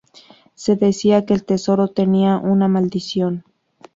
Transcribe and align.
Se 0.55 0.75
decía 0.75 1.27
que 1.27 1.35
el 1.35 1.45
tesoro 1.45 1.89
tenía 1.89 2.37
una 2.39 2.67
maldición. 2.67 3.45